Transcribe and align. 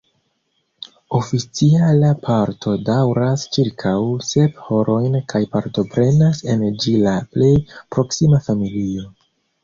Oficiala 1.15 2.07
parto 2.21 2.71
daŭras 2.87 3.43
ĉirkaŭ 3.57 3.93
sep 4.27 4.57
horojn 4.69 5.17
kaj 5.33 5.41
partoprenas 5.57 6.41
en 6.55 6.65
ĝi 6.85 6.95
la 7.03 7.13
plej 7.35 7.51
proksima 7.97 8.41
familio. 8.47 9.05